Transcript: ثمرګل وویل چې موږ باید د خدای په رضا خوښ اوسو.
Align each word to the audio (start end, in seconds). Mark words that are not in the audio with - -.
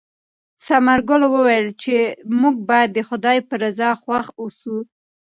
ثمرګل 0.65 1.21
وویل 1.33 1.67
چې 1.81 1.95
موږ 2.41 2.55
باید 2.69 2.89
د 2.93 2.99
خدای 3.09 3.37
په 3.47 3.53
رضا 3.63 3.89
خوښ 4.01 4.25
اوسو. 4.41 4.77